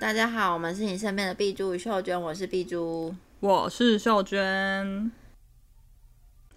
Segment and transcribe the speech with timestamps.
[0.00, 5.10] 大家好，我们是你身边的碧珠与秀娟，我是碧珠，我是秀娟。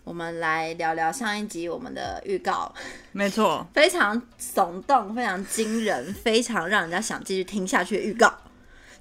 [0.03, 2.71] 我们来聊聊上一集我们的预告，
[3.11, 8.31] 没错， 非常耸动、非常惊人、非常让人家想继续听下去的预告，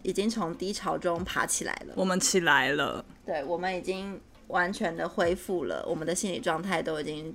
[0.03, 1.93] 已经从低潮中爬起来了。
[1.95, 4.18] 我们起来了，对，我们已经
[4.51, 7.35] 完全的恢复了，我们的心理状态都已经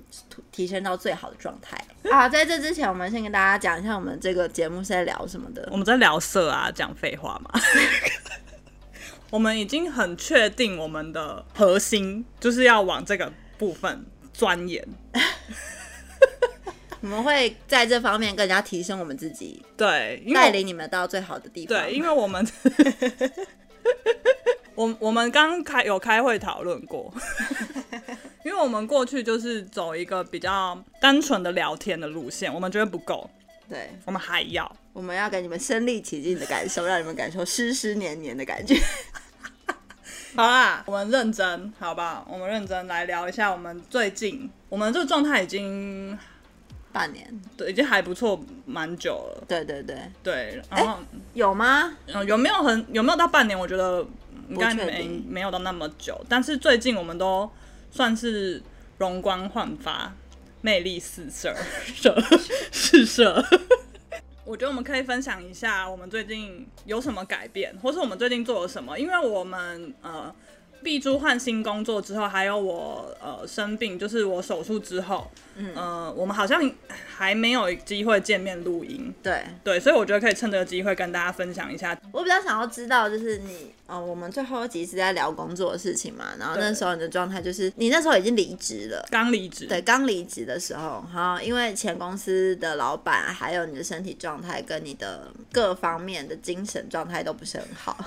[0.52, 1.76] 提升到最好的状态。
[2.10, 5.68] 啊，在这之前，我们先跟大家讲一下，我们这个节目是在聊什么的。
[5.72, 7.50] 我们在聊色啊，讲废话嘛。
[9.30, 14.86] 我们已经很确定，我们的核心就是要往这个部分钻研。
[17.02, 21.78] 我们会在这方面更加提升我们自己，对，带领你们到最好的地方。
[21.78, 22.44] 对，因为我们，
[24.76, 27.12] 我我们刚开有开会讨论过。
[28.44, 33.28] 因为我们过去就是走一个比较单纯的聊天的路线，我们觉得不够，
[33.68, 38.76] 对，我们还要，我们要给你们身临其境的感受，让你们感受湿湿黏黏的感觉。
[40.36, 42.24] 好啦，我们认真，好不好？
[42.30, 46.16] 我们认真来聊一下我们最近，我们这个状态已经
[46.92, 49.42] 半年，对，已经还不错，蛮久了。
[49.48, 50.98] 对对对对，然后、欸、
[51.34, 51.96] 有吗？
[52.06, 53.58] 嗯，有没有很有没有到半年？
[53.58, 54.06] 我觉得
[54.48, 57.50] 应该没没有到那么久，但是最近我们都。
[57.88, 58.62] 算是
[58.98, 60.12] 容光焕发，
[60.60, 61.54] 魅力四射，
[61.94, 62.14] 射
[62.70, 63.42] 四射。
[64.44, 68.98] 我觉得我们可以分享一下我们最近有什么改变，或是我们最近做了什么。
[68.98, 70.34] 因为我们呃，
[70.86, 75.28] 碧珠换新工作之后，还有我呃生病，就是我手术之后。
[75.58, 76.70] 嗯、呃，我们好像
[77.08, 81.98] 还没有机会见面录音，对对，所以我觉得可以趁这个机会跟大家分享一下。
[82.12, 98.04] 我比较想要知道，就是你，呃，我们最后一集是在聊工作的事情嘛，然后那时候你的状态就是你那时候已经离职了，刚离职，对，刚离职的时候，哈，因为前公司的老板还有你的身体状态跟你的各方面的精神状态都不是很好。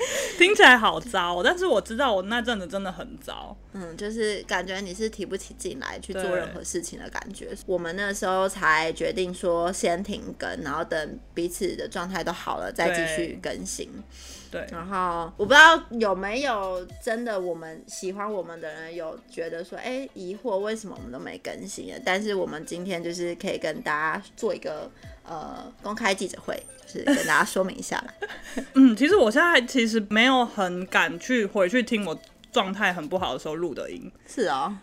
[0.38, 3.56] 听起来好糟，但是我知道我那阵子真的很糟。
[3.72, 7.50] 嗯，就是感觉你是提不起劲来去做任何事情的感觉。
[7.66, 13.88] 我们那时候才决定说先停更，然后等彼此的状态都好了再继续更新。
[14.50, 21.92] 对，然后我不知道有没有真的我们喜欢我们的人有觉得说，哎、欸，疑惑为什么我们都没更新？
[22.04, 24.90] 但是我们今天就是可以跟大家做一个
[25.24, 26.60] 呃公开记者会。
[26.92, 28.02] 就是跟大家说明一下。
[28.74, 34.10] 嗯，其实我现在其实没有很敢去回去听我状态很不好的时候录的音。
[34.26, 34.76] 是哦，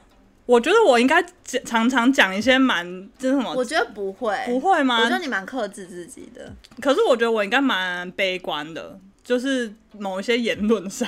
[0.45, 1.21] 我觉得我应该
[1.65, 2.85] 常常讲一些蛮，
[3.19, 3.53] 就是什么？
[3.53, 4.99] 我觉得不会，不会吗？
[4.99, 6.49] 我觉得你蛮克制自己的。
[6.81, 11.07] 可是我觉得我应该蛮悲观的，就是某一些言论上，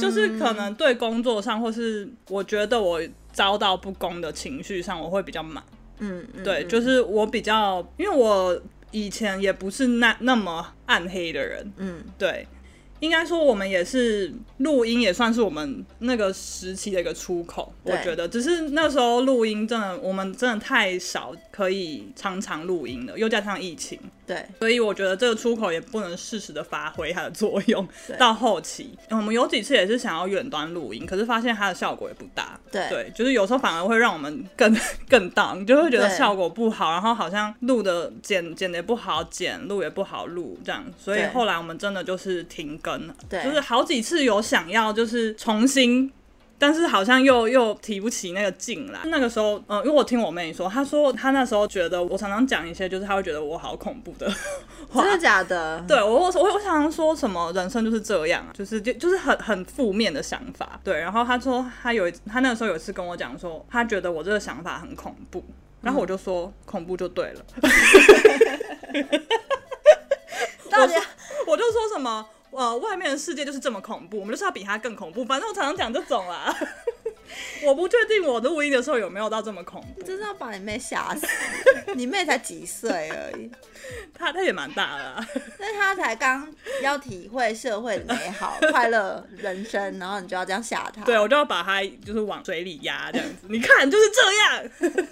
[0.00, 3.00] 就是可能对工作上，或是我觉得我
[3.32, 5.62] 遭到不公的情绪上，我会比较满。
[5.98, 8.60] 嗯，对，就是我比较，因为我。
[8.92, 12.44] 以前也不是那那么暗黑的人，嗯，对。
[12.98, 17.72] 应该说，我们也是录音，也算是我们那个时期的一个出口。
[17.84, 27.86] 我觉得，只是那时候录音真的，我们真的太少可以常常录音了，又加上疫情，对，所以我觉得这个出口也不能适时的发挥它的作用。
[28.18, 32.58] 到后期，我们有几次也是想要远端录音，可是发现它的效果也不大。
[32.72, 34.74] 对，对，就是有时候反而会让我们更
[35.06, 40.82] 更 down，就会觉得效果不好，然后好像录的剪剪的也不好剪，录也不好录这样。
[40.96, 43.14] 所以后来我们真的就是停更。
[43.28, 46.10] 对，就是好几次有想要就是重新，
[46.60, 49.00] 但是好像又又提不起那个劲来。
[49.06, 54.30] 那个时候，嗯，因为我听我妹说，她说她那时候觉得我常常讲一些，就是她会觉得我好恐怖的
[54.92, 55.02] 话。
[55.02, 55.82] 真的假的？
[55.88, 60.78] 对我，我我我常常说什么人生就是这样，就是就就是很很负面的想法。
[60.84, 65.42] 对，然后她说她有一她那个时候有一次跟我讲说，她觉得我这个想法很恐怖，
[65.80, 67.40] 然后我就说、嗯、恐怖就对了。
[70.70, 70.92] 到底
[71.46, 72.24] 我就说什么？
[72.52, 75.24] 呃，外面的世界就是这么恐怖，我们就是要比它更恐怖。
[75.24, 76.54] 反正我常常讲这种啦，
[77.64, 80.02] 我不确定我录音的时候有没有到这么恐怖。
[80.02, 81.26] 真是要把你妹吓死！
[81.94, 83.50] 你妹才几岁而已，
[84.12, 86.52] 她她也蛮大了啊，但她才刚
[86.82, 91.04] 要体会社会的美好、快乐人生，然后你就要这样吓她。
[91.04, 93.46] 对，我就要把她就是往水里压这样子。
[93.48, 95.10] 你看就是这样。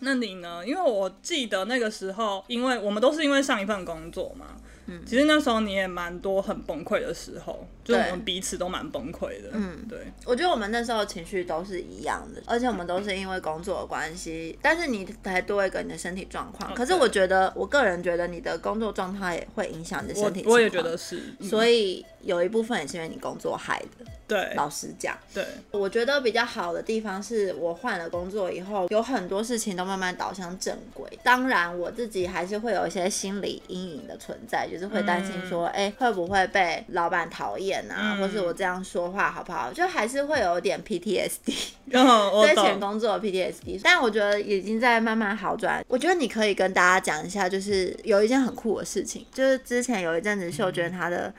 [0.00, 0.62] 那你呢？
[0.64, 4.46] 因为我记得那个时候，因为我们都是因为上一份工作嘛。
[4.86, 9.50] 嗯，其实那时候你也蛮多很崩溃的时候，就我们彼此都蛮崩溃的。
[9.52, 14.58] 嗯，对，我觉得我们那时候情绪都是一样的，而且我们都是因为工作的关系。
[14.62, 20.44] 但是你还多一个你的身体状况，可是我觉得，我个人觉得你的工作状态也会影响你的身体。
[20.46, 24.04] 我也觉得是，所以有一部分也是因为你工作害的。
[24.28, 31.08] 对，老实讲，对，我觉得比较好的地方是我换了工作以后，有很多事情都慢慢导向正轨。
[31.22, 39.72] 当然，我自己还是会有一些心理阴影的存在，就是会担心说，哎、嗯，会不会被老板讨厌啊，嗯、或是我这样说话好不好？
[39.72, 43.80] 就还是会有点 PTSD，对 前工作的 PTSD。
[43.84, 45.84] 但我觉得已经在慢慢好转。
[45.86, 51.32] 我觉得你可以跟大家讲一下，就是有一件很酷的事情，就是之前有一阵子秀娟她的。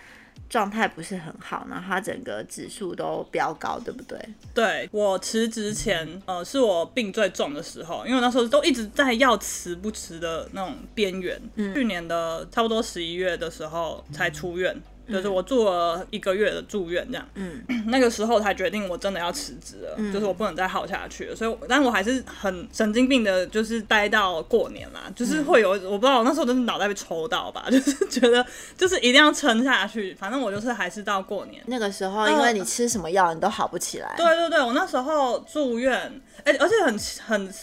[0.50, 4.18] 状态不是很好，然后它整个指数都飙高，对不对？
[4.54, 11.40] 对，我辞职前，呃，是我病最重的时候，因为我那时候都一直在要辞不辞的那种边缘。
[11.56, 14.76] 嗯，去年的差不多十一月的时候才出院。
[15.12, 28.46] 就是我住了一个月的住院这样，嗯， 那个时候才决定我真的要辞职了，嗯，就是我不能再耗下去了，所以，但我还是很神经病的，就是待到过年啦，就是会有，我不知道我那时候真是脑袋被抽到吧， 就是觉得
[28.78, 31.64] 就是一定要撑下去，反正我就是还是到过年。
[31.68, 34.14] 那个时候，因为你吃什么药你都好不起来。
[34.18, 37.54] 对对对，我那时候住院，哎，而且很很。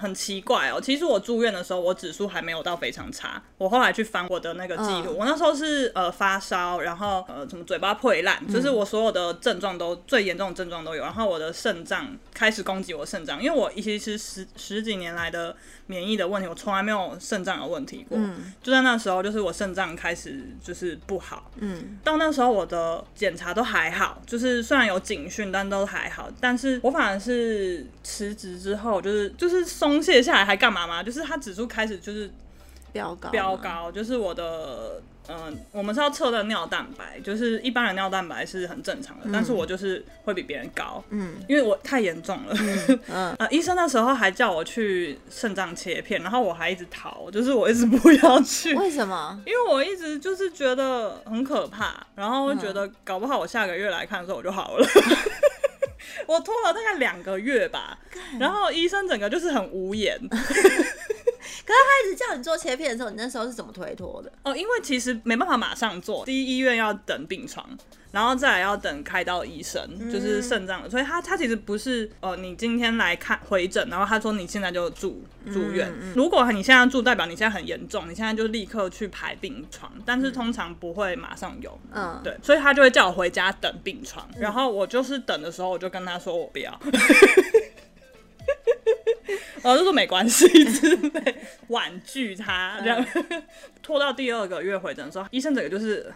[0.00, 3.40] 很奇怪哦，其实我住院的时候，我指数还没有到非常差。
[3.58, 11.02] 我后来去翻我的那个记录，嗯、我那时候是呃发烧，然后呃什么嘴巴破烂，就是我所有的症状都最严重的症状都有。
[11.02, 15.54] 然后我的肾脏开始攻击我肾脏，因为我其实十十几年来的
[15.86, 18.16] 免疫的问题，我从来没有肾脏有问题过。
[18.18, 21.50] 嗯、就在那时候，就是我肾脏开始就是不好。
[21.56, 26.30] 嗯，到那时候我的检查都还好，就是虽然有警讯，但都还好。
[26.40, 29.89] 但是我反而是辞职之后，就是就是松。
[29.90, 31.02] 松懈下来还干嘛吗？
[31.02, 32.30] 就是它指数开始就是
[32.92, 43.36] 飙高，飙高，就是我的嗯、呃，我们是要测的尿蛋白，就是一般的尿蛋白是很正常的，嗯、但是我就是会比别人高，嗯，因为我太严重了，嗯， 嗯。
[43.38, 49.40] 呃，医生那时候还叫我去肾脏切片，然后我还一直逃，就是我一直不要去，为什么？
[49.46, 54.86] 因为我一直就是觉得很可怕，然后会觉得搞不好我下个月来看的时候我就好了。
[56.26, 57.98] 我拖了大概两个月吧，
[58.38, 60.18] 然后医生整个就是很无言。
[61.70, 64.32] 可是他一直叫你做切片的时候，你那时候是怎么推脱的？
[64.42, 67.64] 哦，因为其实没办法马上做，第一医院要等病床，
[68.10, 75.22] 然后再来要等开刀医生，嗯、就是肾脏的，所以他他其实不是哦、呃，你今天来看回诊，然后他说你现在就住
[75.52, 75.88] 住院。
[75.90, 81.78] 嗯嗯、如果你现在住，代表你现在很严重，你现在就立刻去排病床，但是通常不会马上有。
[81.92, 86.80] 嗯，对，所以他就会叫我回家等病床，嗯、然后我就是等的时候，我就跟他说我不要。
[89.62, 91.34] 哦，就说没关系，之类
[91.68, 93.06] 婉拒他这样，
[93.82, 96.12] 拖到第二个月回诊的时候，医生整个就是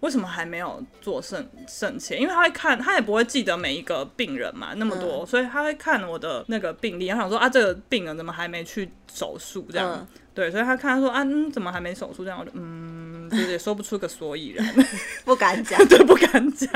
[0.00, 2.16] 为什么还没有做肾肾切？
[2.16, 9.92] 因为他会看，他也不会记得每一个病人嘛，那么多，嗯、所以他会看我的那个病历，他想说啊，这个病人怎么还没去手术这样？
[9.98, 12.38] 嗯、对，所以他看他说啊，嗯，怎么还没手术这样？
[12.38, 13.00] 我就嗯。
[13.30, 14.66] 就是也说不出个所以然，
[15.24, 16.68] 不敢讲， 对，不敢讲。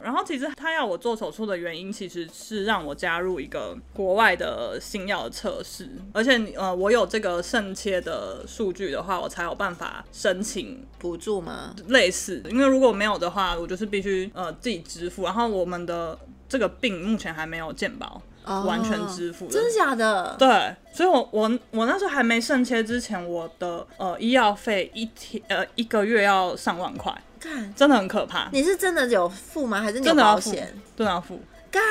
[0.00, 11.74] 然后其实他要我做手术的原因，其实是让我加入一个国外的新药的测试，而且呃，我有这个肾切的数据的话，我才有办法申请补助吗？
[11.88, 15.24] 类似，因为如果没有的话，我就是必须呃自己支付。
[15.24, 16.16] 然后我们的
[16.48, 18.22] 这个病目前还没有健保。
[18.66, 20.34] 完全支付，真的假的？
[20.38, 28.48] 对，所以我我我那时候还没肾切之前，我的呃医药费一天呃一个月要上万块，干真的很可怕。
[28.52, 29.80] 你是真的有付吗？
[29.80, 30.74] 还是你有保险？
[30.96, 31.40] 真的要付，
[31.70, 31.82] 干，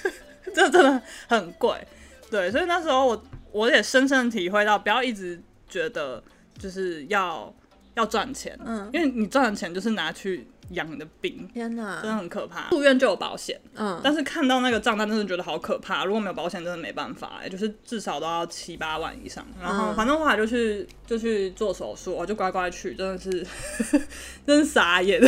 [0.54, 1.74] 这真的很贵。
[2.30, 6.22] 对，所以那时候我我也深深体会到，不要一直觉得
[6.58, 7.52] 就是要
[7.94, 10.46] 要赚钱，嗯，因为你赚的钱就是拿去。
[10.70, 12.68] 养你的病，天哪，真的很可怕。
[12.68, 16.04] 住院就有保险，嗯，但是看到那个账单，真的觉得好可怕。
[16.04, 19.46] 如果没有保险，真的没办法，哎，就是至少都要七八万以上。
[19.60, 23.46] 然后反正后来就去就去做手术，我就乖乖去，真的是，
[24.46, 25.20] 真是傻眼。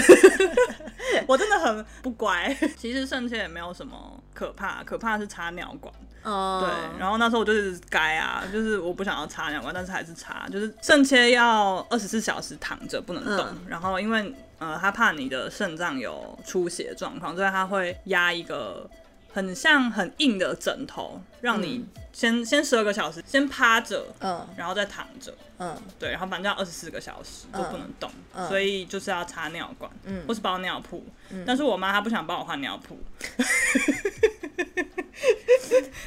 [1.27, 2.55] 我真的很不乖。
[2.77, 5.93] 其实肾切也没有什么可怕，可怕的是插尿管。
[6.23, 7.01] 哦，对。
[7.01, 10.47] 然后那时候我就是该啊，就是我不想要插尿管，但是还是插。
[10.51, 14.35] 就是肾切要二十四小时躺着不能动，嗯、然后因为。
[14.61, 18.89] 呃，他怕你的肾脏有出血状况，所以他会压一个
[19.33, 32.99] 很像很硬的枕头，让你先、嗯、先十二个小时先趴着，嗯，然后再躺着，嗯，对，然后反正要二十四个小时都不能动，嗯、所以就是要插尿管，嗯，或是包尿布，嗯、但是我妈她不想帮我换尿布，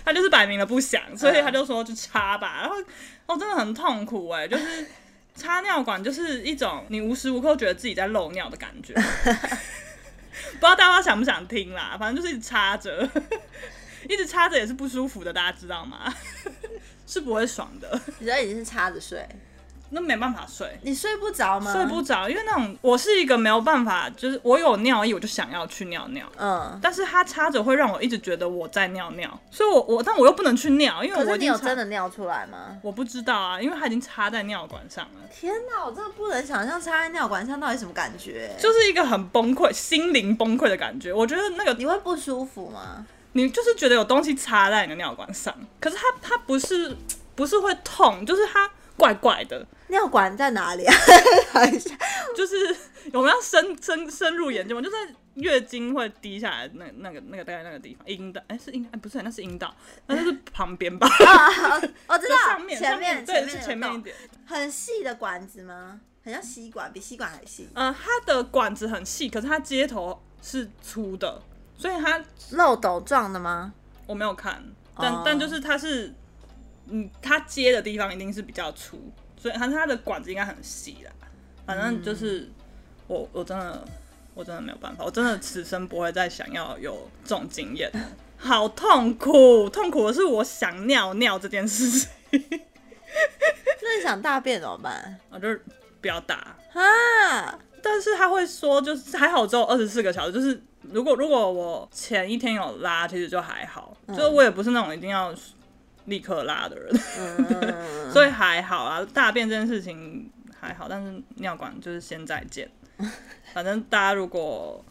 [0.05, 2.75] 她就是摆明了不想，所以她就说就插吧，然后
[3.25, 4.85] 哦真的很痛苦哎，就是。
[5.35, 8.93] 插尿管就是一种你无时无刻觉得自己在漏尿的感觉，
[10.53, 11.95] 不知道大家想不想听啦？
[11.99, 13.09] 反正就是一直插着，
[14.09, 16.13] 一直插着也是不舒服的，大家知道吗？
[17.07, 17.99] 是不会爽的。
[18.19, 19.27] 你知道已经是插着睡，
[19.93, 20.67] 那没办法睡。
[20.81, 21.71] 你睡不着吗？
[21.71, 26.25] 睡不着，因为那种我是一个没有办法，就是我有尿意，我就想要去尿尿。
[26.37, 32.77] 嗯，但是它插着会让我一直觉得我在尿尿，所以我我但我又不能去尿，因为我可是你有真的尿出来吗？
[32.81, 35.21] 我不知道啊，因为它已经插在尿管上了。
[35.31, 41.13] 天哪，我真的不能想象插在尿管上到底什么感觉，就是一个很崩溃、心灵崩溃的感觉。
[41.13, 43.05] 我觉得那个你会不舒服吗？
[43.35, 46.95] 你就是觉得有东西插在你的尿管上，可是它它不是
[47.33, 49.65] 不是会痛，就是它怪怪的。
[49.87, 50.95] 尿管在哪里啊？
[52.35, 52.75] 就是
[53.13, 54.81] 我们要深深深入研究嘛？
[54.81, 54.97] 就在
[55.35, 59.75] 月经会滴下来那那个那个大概那个地方，阴道哎是阴哎不是那是阴道，
[60.07, 61.07] 那就是旁边吧？
[62.07, 65.99] 我 知道上面前面对是前面一点，很细的管子吗？
[66.23, 67.67] 很像吸管，比吸管还细。
[67.73, 71.41] 嗯，它的管子很细，可是它接头是粗的。
[71.77, 73.73] 所以它漏斗状的吗？
[74.07, 74.63] 我没有看，
[74.95, 75.21] 但、oh.
[75.25, 76.13] 但就是它是，
[76.87, 81.11] 嗯，它接的地方一定是比较粗，所以它它的管子应该很细啦。
[81.65, 82.51] 反正就是、嗯、
[83.07, 83.87] 我我真的
[84.33, 87.91] 我真的没有办法，我真的此生不会再想要有这种经验，
[88.37, 92.09] 好痛苦，痛苦的是我想尿尿这件事情。
[92.31, 95.19] 那你想大便怎么办？
[95.29, 95.47] 我就
[96.01, 97.59] 不要打啊。
[97.81, 100.61] 但是他会说，就是还好只有二十四个小时，就是。
[100.91, 105.33] 如果如果我前一天有拉，其实就还好，嗯、就是我也不是那种一定要
[106.05, 109.05] 立刻拉的人，嗯、 所以还好啊。
[109.13, 110.29] 大便这件事情
[110.59, 112.69] 还好，但是尿管就是先再见。
[113.53, 114.83] 反正大家如果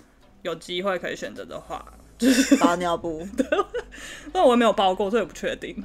[0.43, 1.85] 有机会可以选择的话，
[2.19, 3.27] 就是包尿布。
[4.33, 5.83] 那我也没有包过，所以我不确定。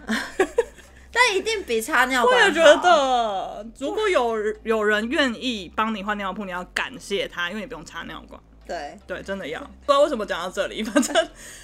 [1.09, 2.43] 但一定比擦尿管好。
[2.43, 8.39] 我也觉得，如果有有人愿意帮你换尿布，你要感谢他，因为你不用擦尿管。
[8.67, 9.59] 对对，真的要。
[9.59, 11.15] 不知道为什么讲到这里， 反正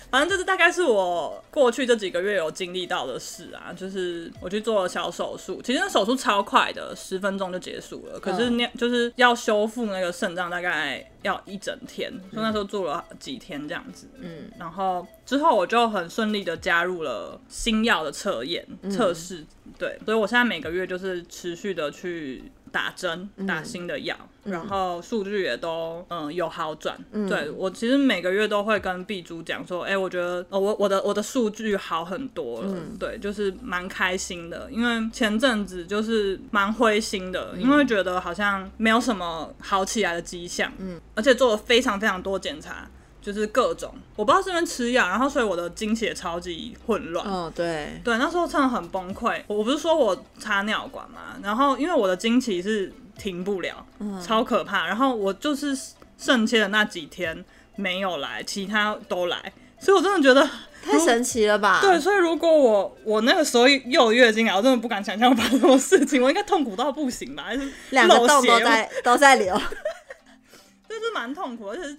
[0.10, 8.19] 反正这是大概是我过去这几个月有经历到的事啊，就是我去做了小手术，其实那手术超快的，十分钟就结束了。
[8.19, 14.07] 可是那就是要修复那个肾脏，大概要一整天，所以那时候做了几天这样子。
[14.19, 19.45] 嗯，然后之后我就很顺利的加入了新药的测验测试，
[19.77, 22.51] 对，所以我现在每个月就是持续的去。
[22.73, 26.97] 打针，打新的药，嗯、然后数据也都嗯有好转。
[27.11, 32.67] 嗯、对，我其实每个月都会跟 B 猪讲说，哎、欸，我觉得我我的我的数据好很多了。
[32.69, 40.73] 嗯、对，就是蛮开心的，因为前阵子就是蛮灰心的，嗯、因为觉得好像没有什么好起来的迹象。
[40.79, 42.89] 嗯，而且做了非常非常多检查。
[43.23, 47.25] 就是各种，我不知道是不是吃药，然后所以我的经期也超级混乱。
[47.25, 49.41] 哦，对，对，那时候真的很崩溃。
[49.47, 54.85] 我不是说我插尿管嘛，然后因为我的经期是停不了，嗯、超可怕。
[54.85, 55.73] 然后我就是
[56.17, 57.45] 肾切的那几天
[57.77, 60.45] 没有来，其他都来，所以我真的觉得
[60.83, 61.79] 太神奇了吧？
[61.81, 67.43] 对，所以如果我我那个时候又有月经来，我真的不敢想象发生什么事情，我应该痛苦到不行吧？
[67.43, 69.55] 还是两个洞都在 都在流，
[70.89, 71.97] 就是蛮痛苦，而且是。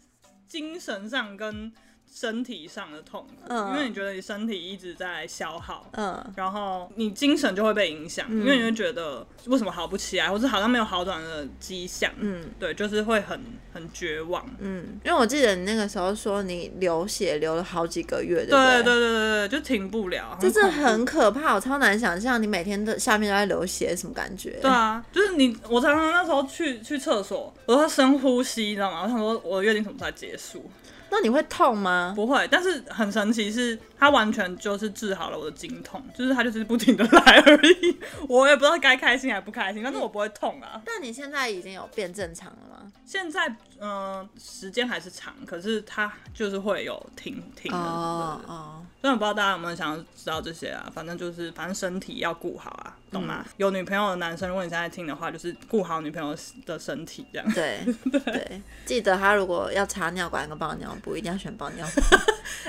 [0.55, 1.73] 精神上跟
[2.15, 13.41] 身体上的痛苦，嗯、因为你觉得你身体一直在消耗，嗯，然后你精神就会被影响，嗯、因为你会觉得为什么好不起来，或是好像没有好转的迹象，嗯，对，就是会很
[13.73, 24.51] 很绝望，嗯，因为我记得你那个时候说你流血流了好几个月，对对对对对对，就停不了，这是很可怕，我超难想象你每天的下面都在流血什么感觉？
[24.63, 29.03] 对啊，就是你，我常常那时候去去厕所，我要深呼吸，你知道吗？
[29.03, 30.71] 我想说我的月经什么时候结束？
[31.17, 32.13] 那你会痛吗？
[32.17, 37.97] 不会，但是很神奇是，它完全就是治好了我的经痛，就是它就是不停的来而已。
[38.29, 40.83] 我也不知道该开心还不开心，但是我不会痛啊。
[40.85, 42.93] 但你现在已经有变正常了吗？
[43.07, 43.47] 现在
[43.79, 47.79] 嗯、呃，时间还是长，可是它就是会有停停的。
[47.79, 48.87] 哦哦。
[49.05, 52.97] 虽然不知道大家有没有想要知道这些啊，反正就是反正身体要顾好啊。
[53.13, 53.45] 懂吗？
[53.59, 56.35] 有女朋友的男生，如果你现在听的话，就是顾好女朋友
[56.65, 57.47] 的身体，这样。
[57.53, 62.01] 对 对，记得他如果要插尿管跟包尿布，一定要选包尿布。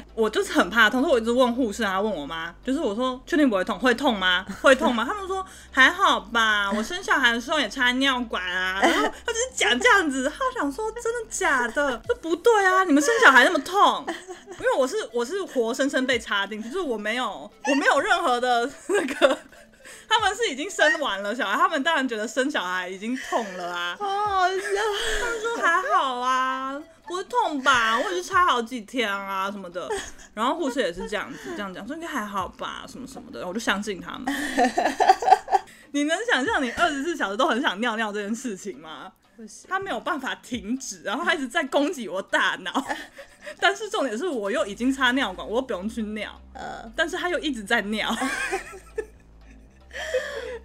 [0.15, 4.45] 我就是很怕痛，所以我一直问护士啊，问我妈，就是我说确定不会痛，会痛吗？
[4.61, 5.03] 会痛吗？
[5.05, 8.79] 他们说还好吧，我生小孩的时候也插尿管啊。
[8.83, 12.01] 然后他就是讲这样子，他想说真的假的？
[12.07, 14.05] 这不对啊，你们生小孩那么痛，
[14.59, 19.37] 因为我是我是活生生被插进去，就是我没有我没有任何的 那个。
[20.07, 24.57] 他们是已经生完了小孩，他们当然觉得生小孩已经痛了啊，好好笑。
[25.19, 27.97] 他们说还好啊，不会痛吧？
[27.99, 29.89] 我也是插好几天啊什么的。
[30.33, 34.25] 然后护士也是这样子这样讲，说应该还好吧，什么什么的，我就相信他们。
[35.91, 39.11] 你能想象你二十四小时都很想尿尿这件事情吗？
[39.67, 42.85] 他没有办法停止，然后他一直在攻击我大脑。
[43.59, 46.41] 但是重点是我又已经插尿管，我又不用去尿，
[46.95, 48.15] 但是他又一直在尿。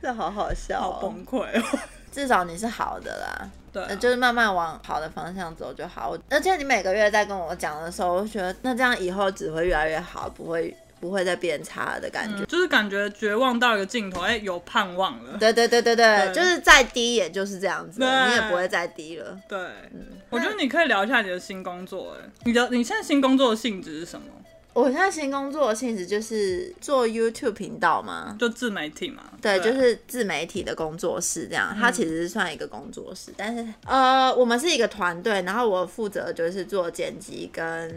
[0.00, 1.78] 这好好笑，好崩溃哦！
[2.11, 3.50] 至少你是好的啦。
[3.73, 6.17] 对、啊，就是慢慢往好的方向走就好。
[6.29, 12.43] 而且你每个月在跟我讲的时候，我就觉得那这样以后只会越来越好，不会不会再变差的感觉。
[12.43, 15.38] 嗯、就是感觉绝望到一个尽头，哎、欸，有盼望了。
[15.38, 19.38] 对对对对对，对就是再低也就是这样子，你也不会再低了。
[19.49, 19.57] 对，
[19.93, 24.26] 嗯，我觉得你可以聊一下你的新工作、欸，哎，你的你现在新工作的性质是什么？
[24.73, 29.25] 我现在新工作的性质就是做 YouTube 频道嘛，就自媒体嘛。
[29.43, 31.75] 对，对就是自媒体的工作室这样。
[31.79, 37.93] 它其实是算一个工作室，嗯、但是呃，我们是一个团队，然后我负责就是做剪辑跟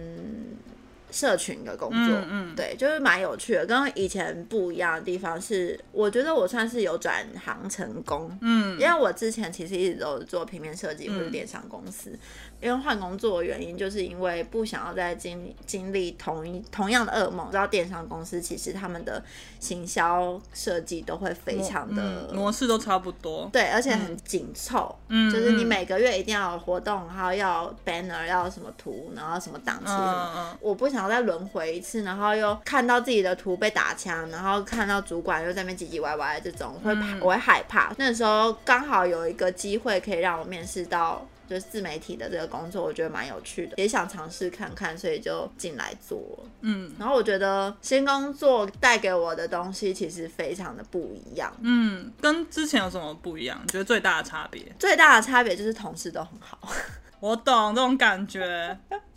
[1.12, 2.16] 社群的工作。
[2.28, 8.36] 嗯，嗯对，就是蛮有趣的，跟以前不一样的地方是，我觉得我算是有转行成功。
[8.42, 12.10] 嗯，因为我之前其实一直都是做平面设计或者电商公司。
[12.10, 12.20] 嗯
[12.64, 17.52] 因为换工作的原因，就是因为不想要再经经历同一同样的噩梦。
[17.52, 19.22] 知道电商公司其实他们的
[19.60, 24.98] 行销设计都会非常的模、嗯、模式都差不多，对，而且很紧凑。
[25.10, 30.32] 嗯，就是你每个月一定要有活动，然后要 banner，要什么图，然后什么档期什么。
[30.38, 37.94] 嗯、我不想要再轮回一次，然后又看到自己的图被打枪，然后看到主管又在那边唧唧歪歪这种，会、嗯、我会害怕。
[37.98, 41.28] 那时候刚好有一个机会可以让我面试到。
[41.54, 46.20] 就是自媒体的这个工作，我觉得蛮有趣的，也想尝试看看，所以就进来做。
[46.62, 51.56] 嗯，然后我觉得新工作带给我的东西其实非常的不一样。
[51.62, 53.60] 嗯，跟之前有什么不一样？
[53.64, 54.64] 你觉得最大的差别？
[54.80, 56.58] 最大的差别就是同事都很好。
[57.20, 58.76] 我懂这种感觉。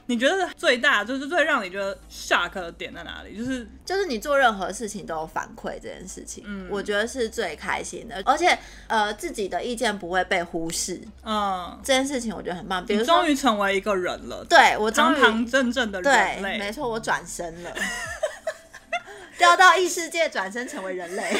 [0.08, 3.36] 你觉得最大就是最让你觉得 shock 的点在哪里？
[3.36, 12.84] 就是就是你做任何事情都有反馈这件事情，嗯，我觉得是最开心的，而且呃自己的意见不会被忽视，嗯，这件事情我觉得很棒。
[12.86, 17.72] 比如说，终于成为一个人了，对我堂堂正正的人类，对，没错，我转身了，
[19.36, 21.36] 掉到异世界，转身成为人类。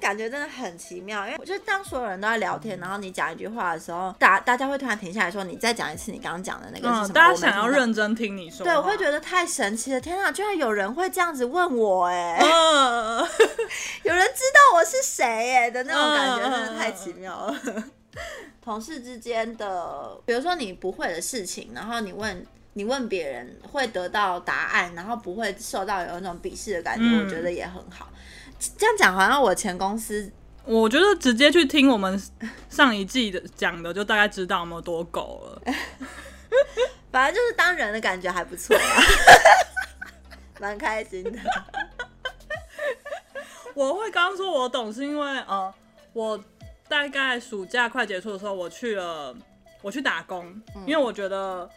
[0.00, 8.64] 感觉真的很奇妙，因为我觉得当所有人都在聊天，然后你讲一句话的时候，大大家会突然停下来说：“你再讲一次你刚刚讲的那个是什么？”嗯，大家想要认真听你说。
[8.64, 10.00] 对，我会觉得太神奇了！
[10.00, 13.18] 天哪，居然有人会这样子问我，哎，嗯、
[14.02, 15.24] 有人知道我是谁，
[15.54, 17.56] 哎的那种感觉，真的太奇妙了。
[17.66, 17.90] 嗯、
[18.62, 28.08] 同事之间的，比如说你不会的事情，然后你问你问别人，会得到答案，然后不会受到有那种鄙视的感觉，嗯、我觉得也很好。
[28.76, 30.32] 这样讲好像我前公司，
[30.64, 32.20] 我觉得直接去听我们
[32.70, 35.62] 上一季的讲的，就大概知道有没有多狗了。
[37.12, 38.76] 反正就是当人的感觉还不错，
[40.60, 41.38] 蛮开心的。
[43.74, 45.72] 我会刚刚说我懂，是因为呃，
[46.12, 46.42] 我
[46.88, 49.34] 大概暑假快结束的时候，我去了，
[49.82, 50.46] 我去打工，
[50.76, 51.68] 嗯、因为我觉得。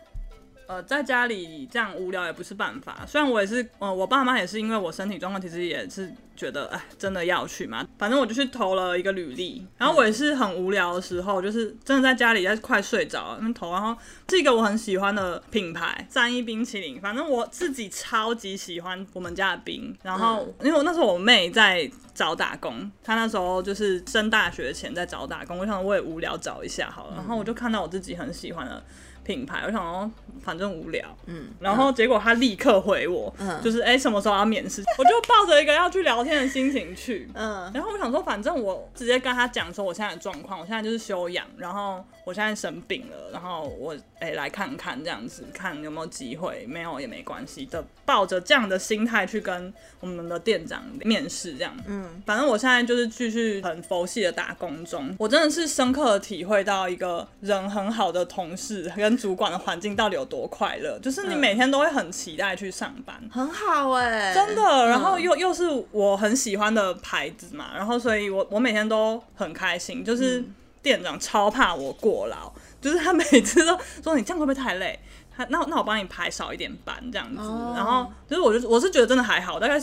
[0.67, 3.05] 呃，在家里这样无聊也不是办法。
[3.07, 7.87] 虽然我也是，呃，我爸妈也是因为我身体状况，其实也是觉得，哎，真的要去嘛。
[7.97, 9.65] 反正我就去投了一个履历。
[9.77, 13.71] 然后我也是很无聊的时候，就是真的在家里在快睡着了，那投。
[13.71, 13.95] 然后
[14.29, 16.99] 是一个我很喜欢的品牌，三一冰淇淋。
[16.99, 19.95] 反正我自己超级喜欢我们家的冰。
[20.03, 25.57] 然后因为我那时候我妹在找打工，她那时候就是升大学前在找打工。
[25.59, 27.13] 我想我也无聊找一下好了。
[27.15, 28.83] 然后我就看到我自己很喜欢的。
[29.27, 30.09] 品牌，我想说
[30.41, 59.17] 反正无聊，嗯，然后结果他立刻回我，嗯，就是哎、欸、什么时候要面试，我就抱着一个要去聊天的心情去，嗯，然后我想说反正我直接跟他讲说我现在的状况，我现在就是休养，然后我现在生病了，然后我哎、欸、来看看这样子，看有没有机会，没有也没关系的，抱着这样的心态去跟我们的店长面试这样，嗯，反正我现在就是继续很佛系的打工中，我真的是深刻的体会到一个人很好的同事跟。
[59.17, 60.99] 主管的环境到底有多快乐？
[60.99, 64.61] 就是你每天都会很期待去上班，嗯、很好哎、欸，真的。
[64.87, 70.05] 然后又、嗯、又是我很喜欢的牌子嘛，然后所以我我每天都很开心。
[70.05, 70.43] 就是
[70.87, 74.97] 店长超怕我过劳，就是他每次都说，你这样会不会太累？
[75.35, 77.41] 他那那我帮你排少一点班这样子。
[77.41, 79.77] 哦、然后就是我就我是觉得真的还好，大概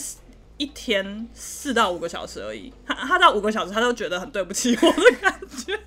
[0.57, 2.73] 一天四到五个小时而已。
[2.87, 5.79] 他他到五个小时，他都觉得很对不起我的感觉。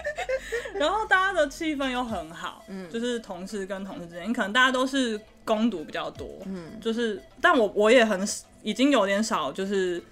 [0.80, 8.26] 然后大家的气氛又很好，嗯，就是同事跟同事之间，可能大家都是攻读比较多，嗯，就是，但我我也很
[8.62, 10.02] 已经有点少，就是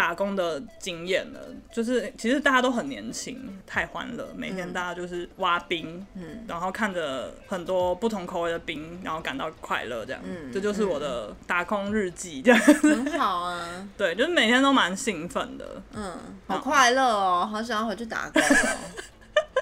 [0.00, 1.38] 打工的经验了，
[1.70, 18.78] 就是其实大家都很年轻，太欢乐，每天大家就是挖冰，嗯，然后看着很多不同口味的冰，然后感到快乐，这样，嗯，这就是我的打工日记，这样，很好啊， 对，就是每天都蛮兴奋的，嗯，好快乐哦，好想要回去打工哦。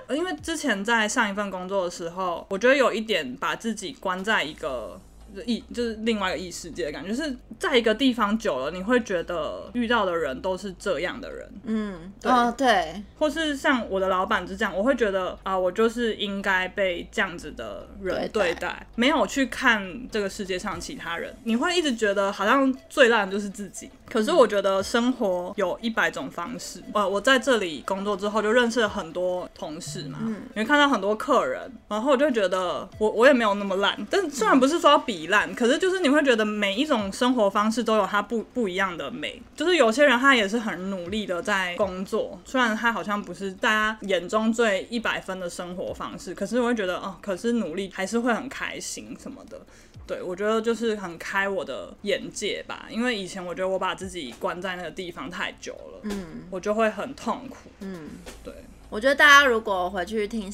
[0.15, 4.99] 因为之前在上一份工作的时候，我觉得有一点把自己关在一个
[5.47, 12.31] 异，就是另外一个异世界的感觉，就是在一个地方久了，你会觉得遇到的人都是这样的人，嗯，对。
[12.31, 23.91] 哦，对，或是像我的老板是这样，我会觉得啊、呃，我就是应该被这样子的人对待，没有去看这个世界上其他人，你会一直觉得好像最烂的就是自己。
[24.09, 49.61] 可是我觉得生活有一百种方式，呃，我在这里工作之后就认识了很多同事嘛，嗯，你会看到很多客人，然后我就觉得我我也没有那么烂，但虽然不是说要比烂，可是就是你会觉得每一种生活方式都有它不不一样的美，就是有些人他也是很努力的在工作，虽然他好像不是大家眼中最一百分的生活方式，可是我会觉得哦，可是努力还是会很开心什么的。
[50.07, 58.09] 对，我觉得就是很开我的眼界吧，因为以前我觉得我把自己关在那个地方太久了，嗯，我就会很痛苦，嗯，
[58.45, 58.55] 对，
[58.89, 60.49] 我觉得大家如果回去听。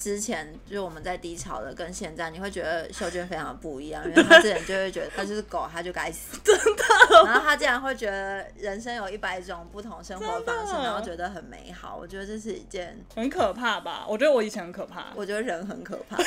[0.00, 6.82] 之前就是我们在低潮的，跟现在你会觉得秀娟非常的不一样， 因为她之前就会觉得她就是狗，她就该死， 真的。
[7.26, 11.96] 然后她竟然会觉得人生有一百种不同生活方式，然后觉得很美好。
[12.00, 14.06] 我觉得这是一件很可怕吧？
[14.08, 15.08] 我觉得我以前很可怕。
[15.14, 16.16] 我觉得人很可怕。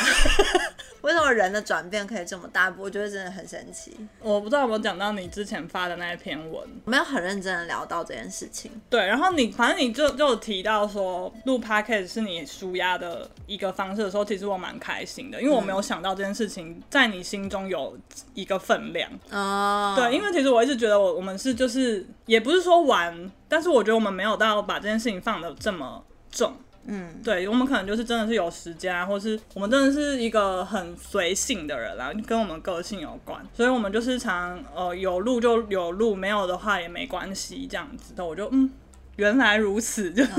[1.03, 2.73] 为什么人的转变可以这么大？
[2.77, 3.93] 我觉得真的很神奇。
[4.21, 8.71] 我不知道有没有讲到你之前发的那一篇文，没有很认真的聊到这件事情。
[8.89, 17.97] 对，然后你反正你就就提到说录 podcast 是你舒压的一个方式的时候，其实我蛮开心的，因为我没有想到这件事情在你心中有
[18.33, 19.11] 一个分量。
[19.29, 26.55] 哦，对，因为其实我一直觉得我我们是就是也不是说玩，但是我觉得我们没有到把这件事情放的这么重。
[26.85, 38.69] 嗯，对，我们可能就是真的是有时间啊，或是我们真的是一个很随性的人啦，跟我们个性有关，所以我们就是常呃有路就有路，没有的话也没关系这样子的，我就嗯。
[39.15, 40.31] 原来如此，就是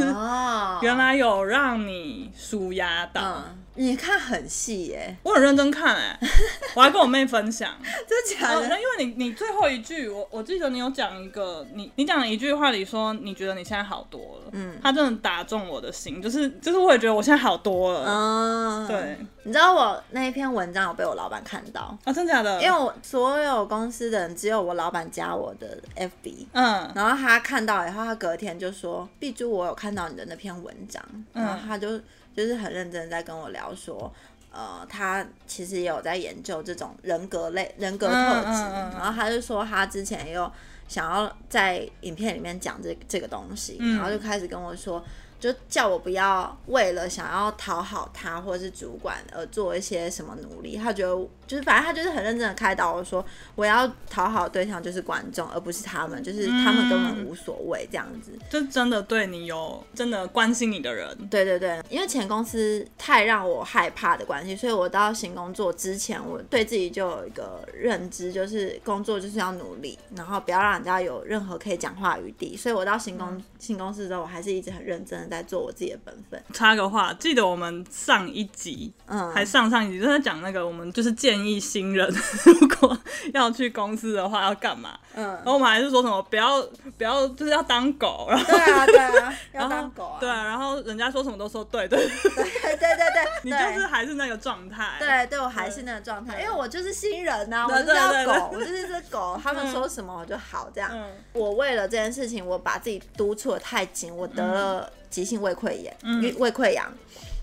[0.82, 3.22] 原来有让你舒压到。
[3.22, 6.18] 嗯你看很细耶，我很认真看哎，
[6.76, 7.70] 我还跟我妹分享，
[8.06, 8.68] 真假的？
[8.68, 21.96] 那、哦、因为你你最后一句，我我记得你有讲一个，你你讲了一句话里说你觉得你现在好多了，嗯，他真的打中我的心，就是就是我也觉得我现在好多了，嗯，对，你知道我那一篇文章有被我老板看到？
[22.04, 22.12] 啊？
[22.12, 22.62] 真假的？
[22.62, 32.00] 因为我所有公司的人只有我老板加我的 FB，嗯，然后他看到以后，他隔天就说，碧珠，我有看到你的那篇文章，然后他就。
[32.36, 34.12] 就是很认真在跟我聊说，
[34.50, 40.50] 呃，他其实也有在研究这种人格类人格特质，嗯嗯嗯、然后他就说他之前也有
[40.88, 45.04] 想要在影片里面讲这这个东西，嗯、然后就开始跟我说。
[45.44, 50.74] 就叫我不要为了想要讨好他或者是主管而做一些什么努力。
[50.74, 53.22] 他觉得就是反正他就是很认真的开导我说，
[53.54, 58.32] 我要讨好对象就是观众，而不是他们，就是他们根本无所谓这样子。
[58.48, 61.14] 就真的对你有真的关心你的人。
[61.28, 72.56] 对对对，因为前公司太让我害怕的关系，所以我到新工作之前，我对自己就有一个认知，就是工作就是要努力，然后不要让人家有任何可以讲话余地。
[72.56, 75.33] 所以我到新公、嗯、新公司之后，我还是一直很认真的。
[75.34, 76.42] 在做我自己的本分。
[76.52, 82.08] 插个话，记得我们上一集，嗯，还上上一集，就在讲那个，我们就是建议新人
[82.60, 82.96] 如果
[83.32, 86.62] 要去公司的话要干嘛，嗯，然后我们还是说什么不要
[86.96, 91.98] 不要就是要当狗，然后对啊对啊，要当狗啊，对啊，然后人家说什么都说对对。
[91.98, 100.90] 对对对对对，你就是还是那个状态，对对，我还是那个状态，因为我就是新人呐，我就是要狗，我就是只狗， 他们说什么我就好这样。
[101.32, 104.90] 我为了这件事情，我把自己督促的太紧，我得了。
[105.14, 105.94] 急性胃溃疡，
[106.40, 106.84] 胃溃疡，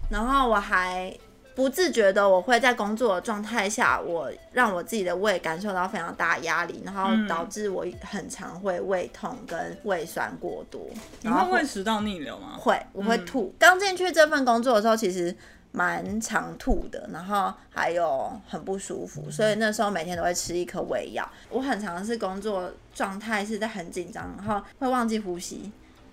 [0.10, 1.18] 然后我还
[1.56, 10.82] 不自觉的，我会在工作的状态下，我让我自己的胃感受到非常大的压力，然后导致我很常会胃痛跟胃酸过多。
[11.22, 12.58] 然后你会胃食道逆流吗？
[12.60, 13.56] 会，我会吐。
[13.58, 15.34] 刚进去这份工作的时候，其实
[15.72, 21.26] 蛮常吐的，然后还有很不舒服，所以那时候每天都会吃一颗胃药。
[21.50, 25.72] 我很常是工作状态是在很紧张，然后会忘记呼吸。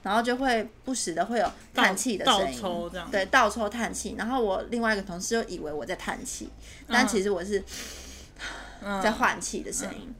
[0.08, 2.58] 然后就会不时的会有叹气的声音，
[3.10, 4.14] 对，倒抽叹气。
[4.16, 6.48] 然后我另外一个同事就以为我在叹气，
[6.86, 7.62] 但其实我是
[9.02, 10.06] 在换气的声音。
[10.08, 10.14] 嗯嗯、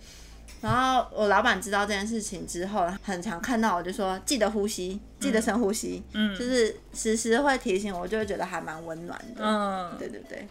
[0.61, 9.43] 然后我老板知道这件事情之后，很常看到我就说记得呼吸，记得深呼吸，嗯，就是时时会提醒我，就会觉得还蛮温暖的。
[9.43, 10.47] 嗯，对对对。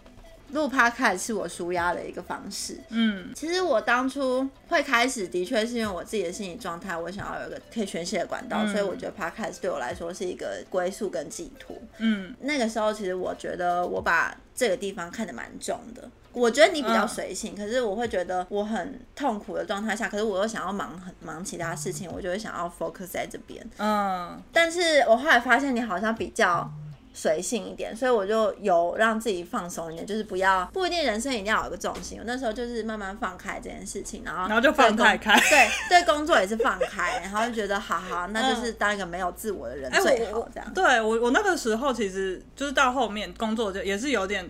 [0.53, 2.79] 录 Podcast 是我舒压的一个方式。
[2.89, 11.75] 嗯，其实我当初会开始，的确是因为我自己的心理状态，我想要有一个可以宣泄的管道，嗯、所以我觉得 Podcast 对我来说是一个归宿跟寄托。
[11.97, 16.10] 嗯，那个时候其实我觉得我把这个地方看得蛮重的。
[16.31, 23.67] 我觉得你比较随性，嗯、可是我会觉得我很痛苦的状态下，可是我又想要忙很忙其他事情，我就会想要 focus 在这边。
[23.77, 26.71] 嗯，但是我后来发现你好像比较。
[27.19, 32.19] 随性一点，所以我就有让自己放松一点，就是不要不一定人生一定要有个重心。
[32.19, 40.67] 我那时候就是慢慢放开这件事情，然后然后就放开开，对对，工作也是放开， 然后就觉得好好，那就是当一个没有自我的人最好这样。
[40.67, 44.47] 欸、对我我那个时候其实就是到后面工作就也是有点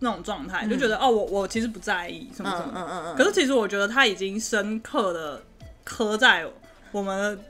[0.00, 3.16] 那种状态，嗯、就觉得哦，我我其实不在意什么什么，嗯嗯嗯。
[3.16, 5.42] 可是其实我觉得他已经深刻的
[5.84, 6.46] 刻在
[6.92, 7.42] 我们的。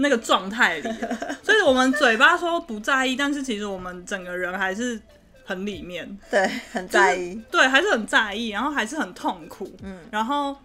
[0.00, 0.88] 那个状态里，
[1.42, 5.00] 所以我们嘴巴说不在意，但是其实我们整个人还是
[5.44, 10.56] 很里面，对，很在意，就是、对，还是很在意，然后还是很痛苦，嗯，然后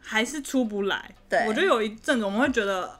[0.00, 1.14] 还是出不来。
[1.28, 2.98] 对，我觉得有一阵子我们会觉得，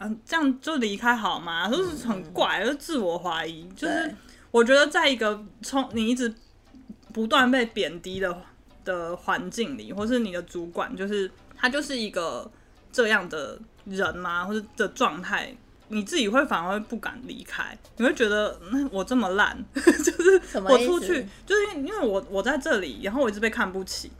[0.00, 1.66] 嗯、呃，这样就离开好吗？
[1.70, 3.66] 就是很怪，就是自我怀疑。
[3.74, 4.14] 就是
[4.50, 6.30] 我觉得在一个从你一直
[7.14, 8.42] 不断被贬低的
[8.84, 12.50] 的环境里，或是你的主管，就是他就是一个
[12.92, 13.58] 这样的。
[13.88, 15.54] 人嘛，或者的状态，
[15.88, 24.12] 你自己会反而会不敢离开，你会觉得那我这么烂， 就是我出去，就是因为我我在这里，然后我一直被看不起，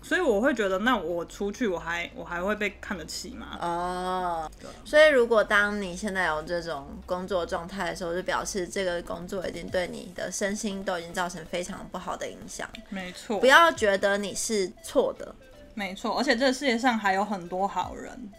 [0.00, 3.58] 所以我会觉得那我出去我还我还会被看得起吗？
[3.60, 12.68] 哦，对所以如果当你现在有这种工作状态的时候，就表示这个工作已经对你的身心都已经造成非常不好的影响。
[12.90, 15.34] 没错，不要觉得你是错的。
[15.74, 18.30] 没错，而且这个世界上还有很多好人。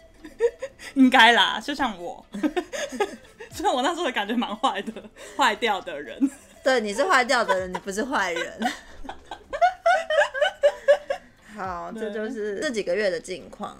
[0.94, 2.24] 应该啦，就像我，
[3.52, 4.92] 所以我那时候的感觉蛮坏的，
[5.36, 6.18] 坏掉的人。
[6.62, 8.72] 对，你是坏掉的人，你不是坏人。
[11.56, 13.76] 好，这就是这几个月的近况。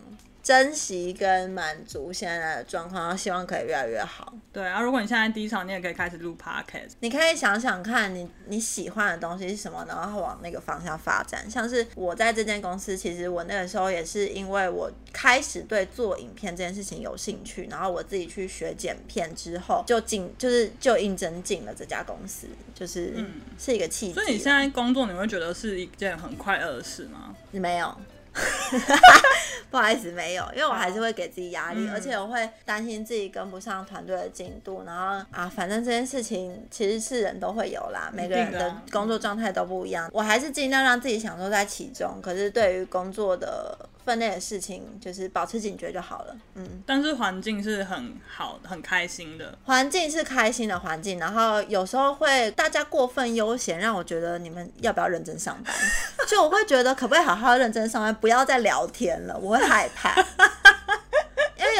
[0.51, 4.35] 珍惜跟满足现在的状况，然后希望可以越来越好。
[4.53, 6.91] 对啊，如果你现在低潮，你也可以开始录 podcast。
[6.99, 11.49] 你可以想想看你你喜欢的东西是什么，然后往那个方向发展。
[11.49, 24.15] 像是我在这间公司，其实我那个时候也是因为我开始对做影片这件事情有兴趣，然后我自己去学剪片之后，就进就是就应征进了这家公司，就是、嗯、是一个契机。
[24.15, 27.37] 所以你现在工作，你会觉得是一件很快乐的事吗？
[27.53, 27.97] 你没有。
[29.71, 42.21] 不好意思，没有，因为我还是会给自己压力，嗯、而且我会担心自己跟不上团队的进度，然后啊，反正这件事情其实是人都会有啦，每个人的工作状态都不一样，我还是尽量让自己享受在其中。
[42.21, 46.37] 可是对于工作的分内的事情，就是保持警觉就好了。
[46.55, 55.75] 嗯，但是环境是很好、很开心的，环境是开心的环境，然后有时候会大家过分悠闲，让我觉得你们要不要认真上班？
[56.29, 60.15] 就我会觉得可不可以好好认真上班，不要再聊天了，我会害怕。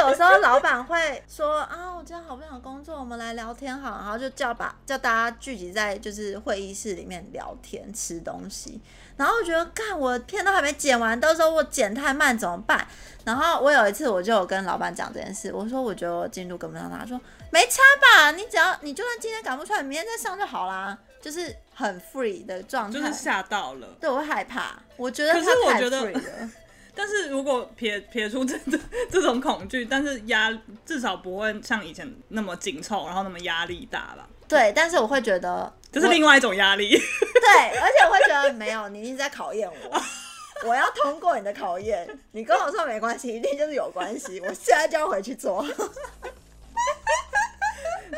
[0.09, 7.81] 有时候老板会说啊，我今天好不想工作，我们来聊天好，然后就叫把叫大家聚集在就是会议室里面聊天。
[7.93, 8.81] 吃东西，
[9.17, 12.87] 然后我觉得看我片都还没剪完，到时候我剪太慢怎么办？
[13.25, 26.51] 然后我有一次我就有跟老板讲这件事，我说我觉得我进度跟不上，他说没差吧，你只要你就算今天赶不出来，明天再上就好啦，就是很 free 的状态，就是吓到了，对，我会害怕，我觉得他太 free 了。
[27.01, 28.79] 但是如果撇撇出这这
[29.11, 30.53] 这种恐惧，但是压
[30.85, 34.29] 至少不会像以前那么紧凑，然后那么压力大吧？
[34.47, 36.91] 对，但是我会觉得这是另外一种压力。
[36.91, 40.03] 对，而且我会觉得没有，你一直在考验我，
[40.69, 42.07] 我要通过你的考验。
[42.33, 44.39] 你跟我说没关系，一定就是有关系。
[44.41, 45.65] 我现在就要回去做。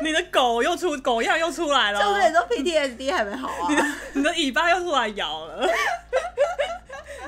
[0.01, 3.69] 你的狗又出狗样又出来了，就是你说 PTSD 还没好啊？
[3.69, 5.65] 你的你的尾巴又出来咬了。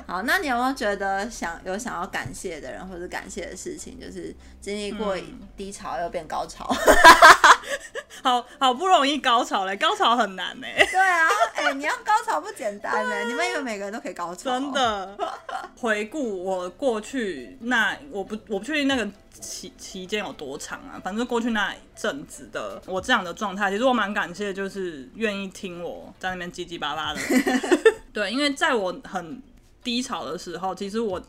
[0.07, 3.99] 好，那你有没有觉得想有想要感谢的人或者感谢的事情？
[3.99, 5.17] 就是经历过
[5.57, 10.67] 低潮又变高潮， 嗯、好好不容易高潮嘞，高潮很难呢。
[10.91, 13.15] 对啊，哎、欸，你要高潮不简单呢。
[13.15, 14.51] 啊、你们以为每个人都可以高潮？
[14.51, 15.17] 真的。
[15.75, 21.01] 回顾我过去那，我不我不确定那个期期间有多长啊。
[21.03, 27.19] 反正过去那一阵子的我这样的状态，其实我蛮感谢，就是愿意听我在那边叽叽巴巴的。
[28.13, 29.41] 对，因为在我很。
[29.85, 31.21] 低潮的时候，其实我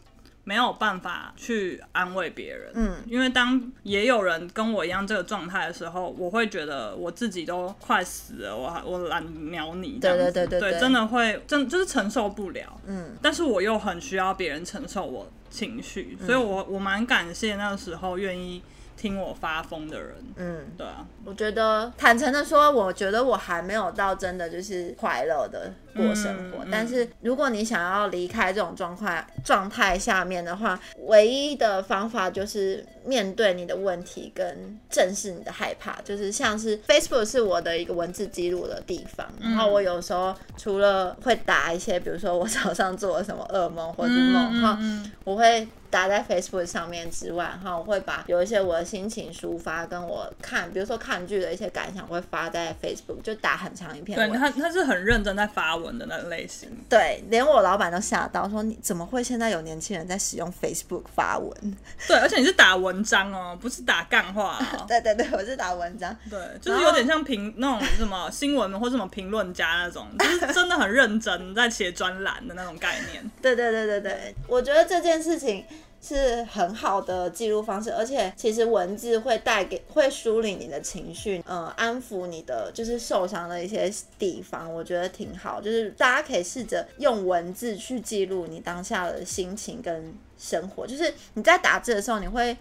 [0.43, 18.63] 没有办法去安慰别人，嗯，因为当也有人跟我一样这个状态的时候，我会觉得我自己都快死了，我还我懒鸟你，对对对对，对，真的会真就是承受不了，嗯，但是我又很需要别人承受我情绪，所以我我蛮感谢那个时候愿意。
[18.99, 26.65] 听我发疯的人，嗯，对啊，我觉得坦诚的说，我觉得我还没有到真的就是快乐的过生活。
[26.65, 35.97] 嗯嗯、但是如果你想要离开这种状况状态下面的话，唯一的方法就是面对你的问题跟正视你的害怕。
[36.05, 44.79] 就是像是 Facebook 是我的一个文字记录的地方，嗯、然后我有时候除了会打一些，比如说我早上做了什么噩梦或者是梦哈，
[45.25, 45.67] 我会。
[45.89, 54.29] 打在 Facebook 上面之外，哈，我会把有一些我的心情抒发，跟我看，比如说看剧的一些感想，会发在 Facebook，就打很长一篇文。
[54.29, 56.69] 对，他他是很认真在发文的那个类型。
[56.89, 61.77] 对，连我老板都吓到，说你怎么会现在有年轻人在使用 Facebook 发文？
[62.07, 64.85] 对，而且你是打文章哦，不是打干话哦。
[64.89, 66.17] 对对对，我是打文章。
[66.31, 73.31] 对，就是有点像评那种什么新闻或什么评论家那种， 就是真的很认真在写专栏的那种概念。
[73.43, 75.65] 对对对对对，我觉得这件事情
[76.07, 85.61] 是很好的记录方式，而且其实文字会带给会梳理你的情绪，呃，安抚你的就是受伤的一些地方，我觉得挺好。
[85.61, 92.57] 就是大家可以试着用文字去记录你当下的心情跟生活，就是你在打字的时候，你会。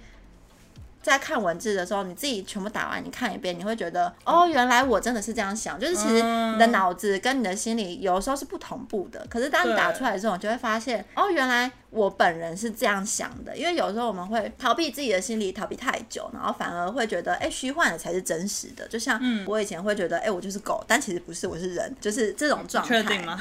[1.06, 5.80] 在看文字的时候，你自己全部打完，你看一遍，你会觉得哦，原来我真的是这样想。
[5.80, 9.24] 就是其实你的脑子跟你的心里有时候是不同步的。
[9.30, 13.56] 可是当你打出来之后，你就会发现哦，原来我本人是这样想的。
[13.56, 18.88] 因为有时候我们会逃避自己的心理，逃避太久，然后反而会觉得哎，虚幻的才是真实的。
[18.88, 23.04] 就像我以前会觉得哎，我就是狗，但其实不是，我是人，就是这种状态。
[23.04, 23.40] 确定吗？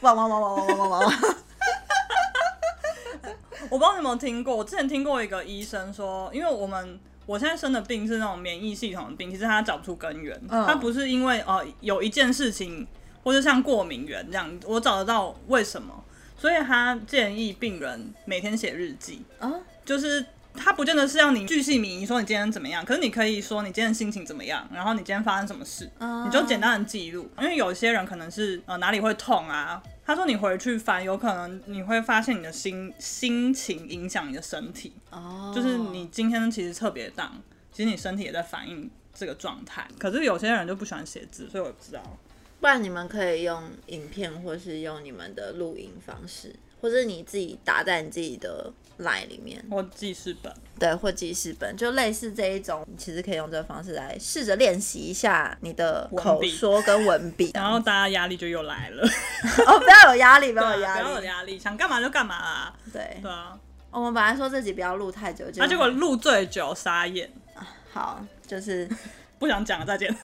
[0.00, 1.12] 汪汪汪汪汪汪汪汪汪！
[3.68, 12.86] 我不知道你有没有听过，我之前听过一个医生说，因为我们我现在生的病是那种免疫系统的病，其实他找不出根源，他、嗯、不是因为呃有一件事情
[13.22, 16.04] 或者像过敏源这样，我找得到为什么，
[16.36, 19.52] 所以他建议病人每天写日记，啊，
[19.84, 20.24] 就是。
[20.54, 26.24] 他不见得是要你巨细靡遗说你今天怎么样，可是你可以说你今天心情怎么样，然后你今天发生什么事，uh...
[26.24, 27.30] 你就简单的记录。
[27.40, 37.30] 因为有些人可能是呃哪里会痛啊，他说你回去翻，有可能你会发现你的心心情影响你的身体，哦、oh.，就是你今天其实特别 down，
[37.72, 39.86] 其实你身体也在反映这个状态。
[39.98, 42.02] 可是有些人就不喜欢写字，所以我也不知道。
[42.60, 46.54] 不然你们可以用影片，或是用你们的录音方式。
[46.80, 59.02] 或者你自己打在你自己的 line 里面，或记事本，对，或记事本，就类似这一种，你其实可以用这个方式来试着练习一下你的口说跟文笔， 然后大家压力就又来了。
[59.66, 62.74] 哦，不要有压力，不要有压力，不要有压力，想干嘛就干嘛啦。
[62.92, 63.58] 对，对啊。
[63.90, 67.28] 我们本来说这集不要录太久，他结果录最久，傻眼。
[67.92, 68.88] 好，就是
[69.38, 70.14] 不想讲了，再见。